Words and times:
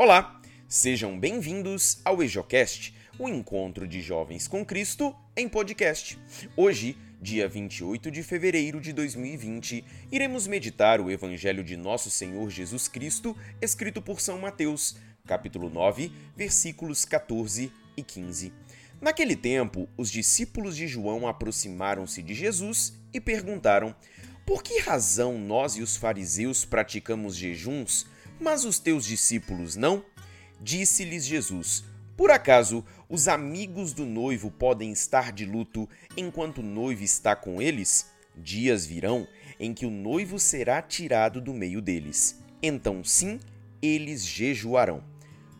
Olá, 0.00 0.40
sejam 0.68 1.18
bem-vindos 1.18 2.00
ao 2.04 2.22
EjoCast, 2.22 2.94
o 3.18 3.28
encontro 3.28 3.84
de 3.84 4.00
jovens 4.00 4.46
com 4.46 4.64
Cristo 4.64 5.12
em 5.36 5.48
podcast. 5.48 6.16
Hoje, 6.56 6.96
dia 7.20 7.48
28 7.48 8.08
de 8.08 8.22
fevereiro 8.22 8.80
de 8.80 8.92
2020, 8.92 9.84
iremos 10.12 10.46
meditar 10.46 11.00
o 11.00 11.10
Evangelho 11.10 11.64
de 11.64 11.76
Nosso 11.76 12.12
Senhor 12.12 12.48
Jesus 12.48 12.86
Cristo, 12.86 13.36
escrito 13.60 14.00
por 14.00 14.20
São 14.20 14.38
Mateus, 14.38 14.96
capítulo 15.26 15.68
9, 15.68 16.12
versículos 16.36 17.04
14 17.04 17.72
e 17.96 18.02
15. 18.04 18.52
Naquele 19.00 19.34
tempo, 19.34 19.88
os 19.96 20.12
discípulos 20.12 20.76
de 20.76 20.86
João 20.86 21.26
aproximaram-se 21.26 22.22
de 22.22 22.34
Jesus 22.34 22.92
e 23.12 23.20
perguntaram: 23.20 23.96
Por 24.46 24.62
que 24.62 24.78
razão 24.78 25.36
nós 25.36 25.72
e 25.72 25.82
os 25.82 25.96
fariseus 25.96 26.64
praticamos 26.64 27.34
jejuns? 27.34 28.06
Mas 28.40 28.64
os 28.64 28.78
teus 28.78 29.04
discípulos 29.04 29.76
não? 29.76 30.04
Disse-lhes 30.60 31.24
Jesus: 31.24 31.84
Por 32.16 32.30
acaso 32.30 32.84
os 33.08 33.28
amigos 33.28 33.92
do 33.92 34.04
noivo 34.04 34.50
podem 34.50 34.92
estar 34.92 35.32
de 35.32 35.44
luto 35.44 35.88
enquanto 36.16 36.58
o 36.58 36.62
noivo 36.62 37.02
está 37.02 37.34
com 37.34 37.60
eles? 37.60 38.10
Dias 38.36 38.86
virão 38.86 39.26
em 39.58 39.74
que 39.74 39.84
o 39.84 39.90
noivo 39.90 40.38
será 40.38 40.80
tirado 40.80 41.40
do 41.40 41.52
meio 41.52 41.82
deles. 41.82 42.40
Então, 42.62 43.02
sim, 43.02 43.40
eles 43.82 44.24
jejuarão. 44.24 45.02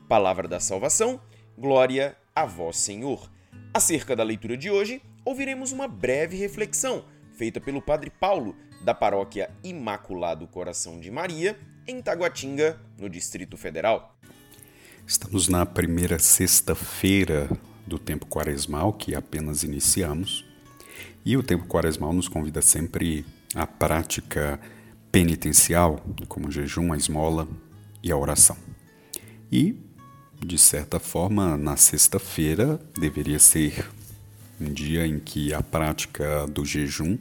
Palavra 0.09 0.46
da 0.46 0.60
salvação, 0.60 1.20
glória 1.56 2.16
a 2.34 2.45
vós, 2.45 2.76
Senhor. 2.76 3.30
Acerca 3.74 4.15
da 4.15 4.23
leitura 4.23 4.56
de 4.56 4.70
hoje, 4.70 5.02
ouviremos 5.24 5.73
uma 5.73 5.88
breve 5.88 6.37
reflexão 6.37 7.04
feita 7.38 7.60
pelo 7.60 7.80
Padre 7.80 8.10
Paulo, 8.10 8.56
da 8.82 8.92
paróquia 8.92 9.48
Imaculado 9.62 10.46
Coração 10.48 10.98
de 10.98 11.09
Maria, 11.09 11.56
em 11.88 12.02
Taguatinga, 12.02 12.78
no 12.98 13.09
Distrito 13.09 13.56
Federal. 13.56 14.15
Estamos 15.06 15.48
na 15.48 15.65
primeira 15.65 16.19
sexta-feira 16.19 17.48
do 17.87 17.98
tempo 17.98 18.27
quaresmal, 18.27 18.93
que 18.93 19.15
apenas 19.15 19.62
iniciamos, 19.62 20.45
e 21.24 21.35
o 21.35 21.43
tempo 21.43 21.66
quaresmal 21.66 22.12
nos 22.12 22.29
convida 22.29 22.60
sempre 22.60 23.24
à 23.54 23.66
prática 23.66 24.60
penitencial, 25.10 26.04
como 26.29 26.51
jejum, 26.51 26.93
a 26.93 26.96
esmola 26.99 27.49
e 28.02 28.12
a 28.12 28.16
oração. 28.18 28.59
E, 29.51 29.74
de 30.38 30.59
certa 30.59 31.01
forma, 31.01 31.57
na 31.57 31.79
sexta-feira 31.79 32.79
deveria 33.01 33.38
ser 33.38 33.88
um 34.60 34.71
dia 34.71 35.07
em 35.07 35.18
que 35.18 35.55
a 35.55 35.62
prática 35.62 36.46
do 36.49 36.66
jejum 36.66 37.16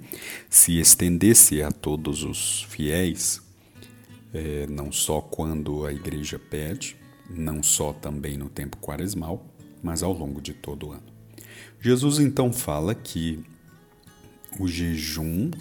se 0.50 0.78
estendesse 0.78 1.61
a 1.61 1.72
todos 1.72 2.23
os 2.23 2.63
fiéis, 2.63 3.47
é, 4.33 4.67
não 4.67 4.92
só 4.92 5.22
quando 5.22 5.86
a 5.86 5.94
igreja 5.94 6.39
pede, 6.39 6.95
não 7.30 7.61
só 7.61 7.94
também 7.94 8.38
no 8.38 8.50
tempo 8.50 8.78
quaresmal, 8.78 9.45
mas 9.81 10.03
ao 10.03 10.14
longo 10.14 10.42
de 10.42 10.53
todo 10.53 10.88
o 10.88 10.92
ano. 10.92 11.17
Jesus 11.80 12.19
então 12.19 12.52
fala 12.52 12.95
que 12.95 13.44
o 14.59 14.67
jejum 14.67 15.52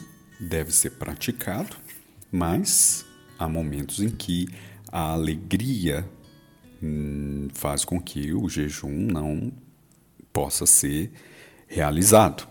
deve 0.40 0.72
ser 0.72 0.90
praticado, 0.92 1.76
mas 2.30 3.04
há 3.38 3.48
momentos 3.48 4.00
em 4.00 4.08
que 4.08 4.48
a 4.90 5.12
alegria 5.12 6.08
hum, 6.82 7.48
faz 7.52 7.84
com 7.84 8.00
que 8.00 8.32
o 8.32 8.48
jejum 8.48 8.90
não 8.90 9.52
possa 10.32 10.66
ser 10.66 11.12
realizado. 11.66 12.46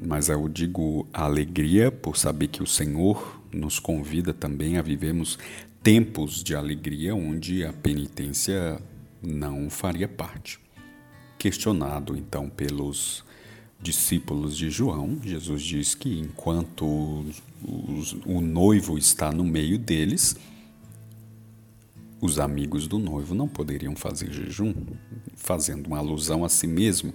Mas 0.00 0.28
eu 0.28 0.48
digo 0.48 1.08
a 1.12 1.24
alegria 1.24 1.90
por 1.90 2.16
saber 2.16 2.48
que 2.48 2.62
o 2.62 2.66
Senhor 2.66 3.35
nos 3.56 3.78
convida 3.78 4.32
também 4.32 4.76
a 4.76 4.82
vivermos 4.82 5.38
tempos 5.82 6.42
de 6.42 6.54
alegria 6.54 7.14
onde 7.14 7.64
a 7.64 7.72
penitência 7.72 8.80
não 9.22 9.70
faria 9.70 10.06
parte. 10.06 10.58
Questionado 11.38 12.16
então 12.16 12.48
pelos 12.48 13.24
discípulos 13.80 14.56
de 14.56 14.70
João, 14.70 15.18
Jesus 15.22 15.62
diz 15.62 15.94
que 15.94 16.18
enquanto 16.18 17.24
os, 17.62 18.12
o 18.24 18.40
noivo 18.40 18.98
está 18.98 19.30
no 19.30 19.44
meio 19.44 19.78
deles, 19.78 20.36
os 22.20 22.38
amigos 22.38 22.88
do 22.88 22.98
noivo 22.98 23.34
não 23.34 23.46
poderiam 23.46 23.94
fazer 23.94 24.32
jejum, 24.32 24.74
fazendo 25.36 25.86
uma 25.86 25.98
alusão 25.98 26.44
a 26.44 26.48
si 26.48 26.66
mesmo, 26.66 27.12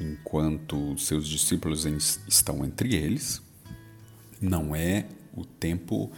enquanto 0.00 0.96
seus 0.98 1.28
discípulos 1.28 1.84
estão 2.28 2.64
entre 2.64 2.94
eles, 2.94 3.42
não 4.40 4.74
é 4.74 5.06
o 5.36 5.44
tempo 5.44 6.10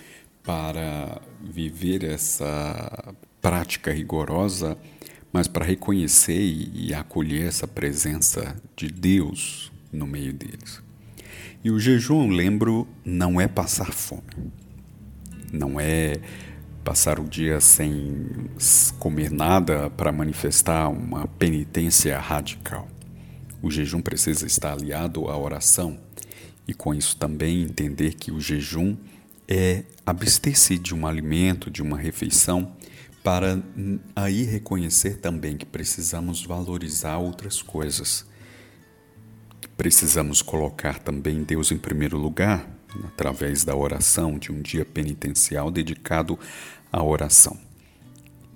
para 0.43 1.21
viver 1.43 2.05
essa 2.05 3.15
prática 3.41 3.93
rigorosa, 3.93 4.77
mas 5.33 5.49
para 5.49 5.65
reconhecer 5.65 6.41
e, 6.41 6.95
acolher 6.95 7.47
essa 7.47 7.67
presença 7.67 8.57
de 8.77 8.89
Deus 8.89 9.73
no 9.93 10.07
meio 10.07 10.33
deles. 10.33 10.83
E 11.65 11.71
o 11.71 11.79
jejum, 11.79 12.31
lembro, 12.31 12.87
não 13.05 13.41
é 13.41 13.49
passar 13.49 13.93
fome, 13.93 14.53
não 15.53 15.81
é 15.81 16.15
passar 16.85 17.19
o 17.19 17.25
dia 17.25 17.61
sem 17.61 18.49
comer 18.99 19.31
nada 19.31 19.91
para 19.91 20.13
manifestar 20.13 20.89
uma 20.89 21.27
penitência 21.27 22.17
radical. 22.19 22.89
O 23.61 23.71
jejum 23.71 24.01
precisa 24.01 24.47
estar 24.47 24.73
aliado 24.73 25.29
à 25.29 25.37
oração 25.37 25.99
e 26.67 26.75
com 26.75 26.95
isso 26.95 27.17
também 27.17 27.63
entender 27.63 28.15
que 28.15 28.31
o 28.31 28.41
jejum 28.41 28.97
é 29.49 29.85
abster-se 30.05 30.79
de 30.79 30.95
um 30.95 31.07
alimento, 31.07 31.71
de 31.71 31.83
uma 31.83 31.97
refeição, 31.97 32.77
para 33.23 33.61
aí 34.15 34.45
reconhecer 34.45 35.19
também 35.19 35.57
que 35.57 35.67
precisamos 35.67 36.45
valorizar 36.45 37.19
outras 37.19 37.61
coisas. 37.61 38.25
Precisamos 39.77 40.43
colocar 40.43 40.99
também 40.99 41.43
Deus 41.43 41.71
em 41.71 41.79
primeiro 41.79 42.17
lugar, 42.17 42.69
através 43.05 43.65
da 43.65 43.75
oração, 43.77 44.39
de 44.39 44.51
um 44.51 44.63
dia 44.63 44.85
penitencial 44.85 45.71
dedicado 45.71 46.39
à 46.93 47.03
oração. 47.03 47.59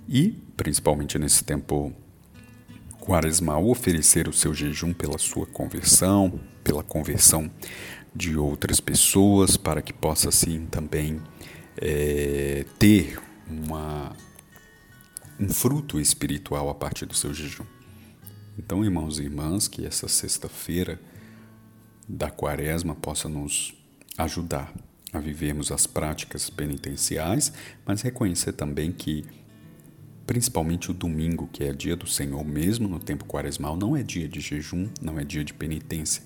E, 0.08 0.36
principalmente 0.56 1.18
nesse 1.18 1.44
tempo 1.44 1.92
quaresmal, 3.10 3.68
oferecer 3.68 4.28
o 4.28 4.32
seu 4.32 4.54
jejum 4.54 4.92
pela 4.92 5.18
sua 5.18 5.44
conversão, 5.44 6.38
pela 6.62 6.84
conversão 6.84 7.50
de 8.14 8.36
outras 8.36 8.78
pessoas, 8.78 9.56
para 9.56 9.82
que 9.82 9.92
possa 9.92 10.28
assim 10.28 10.66
também 10.66 11.20
é, 11.76 12.64
ter 12.78 13.20
uma, 13.48 14.14
um 15.40 15.48
fruto 15.48 15.98
espiritual 15.98 16.68
a 16.68 16.74
partir 16.74 17.04
do 17.04 17.14
seu 17.14 17.34
jejum. 17.34 17.64
Então, 18.56 18.84
irmãos 18.84 19.18
e 19.18 19.24
irmãs, 19.24 19.66
que 19.66 19.84
essa 19.84 20.06
sexta-feira 20.06 21.00
da 22.08 22.30
quaresma 22.30 22.94
possa 22.94 23.28
nos 23.28 23.74
ajudar 24.18 24.72
a 25.12 25.18
vivermos 25.18 25.72
as 25.72 25.84
práticas 25.84 26.48
penitenciais, 26.48 27.52
mas 27.84 28.02
reconhecer 28.02 28.52
também 28.52 28.92
que, 28.92 29.24
principalmente 30.30 30.92
o 30.92 30.94
domingo, 30.94 31.48
que 31.52 31.64
é 31.64 31.72
dia 31.72 31.96
do 31.96 32.06
Senhor 32.06 32.44
mesmo 32.44 32.86
no 32.86 33.00
tempo 33.00 33.24
quaresmal, 33.24 33.76
não 33.76 33.96
é 33.96 34.02
dia 34.04 34.28
de 34.28 34.38
jejum, 34.38 34.88
não 35.02 35.18
é 35.18 35.24
dia 35.24 35.42
de 35.42 35.52
penitência, 35.52 36.22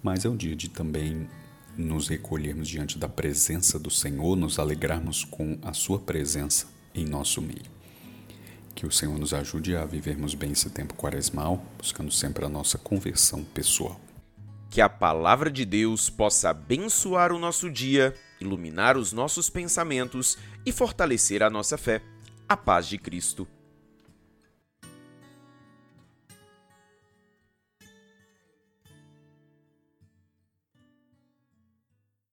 mas 0.00 0.24
é 0.24 0.28
um 0.28 0.36
dia 0.36 0.54
de 0.54 0.68
também 0.68 1.28
nos 1.76 2.06
recolhermos 2.06 2.68
diante 2.68 2.96
da 2.96 3.08
presença 3.08 3.76
do 3.76 3.90
Senhor, 3.90 4.36
nos 4.36 4.60
alegrarmos 4.60 5.24
com 5.24 5.58
a 5.62 5.72
Sua 5.72 5.98
presença 5.98 6.68
em 6.94 7.04
nosso 7.04 7.42
meio. 7.42 7.64
Que 8.72 8.86
o 8.86 8.92
Senhor 8.92 9.18
nos 9.18 9.34
ajude 9.34 9.74
a 9.74 9.84
vivermos 9.84 10.32
bem 10.32 10.52
esse 10.52 10.70
tempo 10.70 10.94
quaresmal, 10.94 11.60
buscando 11.76 12.12
sempre 12.12 12.44
a 12.44 12.48
nossa 12.48 12.78
conversão 12.78 13.42
pessoal. 13.42 14.00
Que 14.70 14.80
a 14.80 14.88
palavra 14.88 15.50
de 15.50 15.64
Deus 15.64 16.08
possa 16.08 16.50
abençoar 16.50 17.32
o 17.32 17.38
nosso 17.40 17.68
dia, 17.68 18.14
iluminar 18.40 18.96
os 18.96 19.12
nossos 19.12 19.50
pensamentos 19.50 20.38
e 20.64 20.70
fortalecer 20.70 21.42
a 21.42 21.50
nossa 21.50 21.76
fé. 21.76 22.13
A 22.54 22.56
paz 22.56 22.86
de 22.86 22.96
Cristo. 22.96 23.48